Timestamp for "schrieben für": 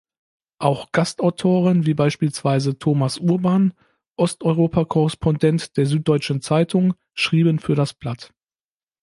7.13-7.75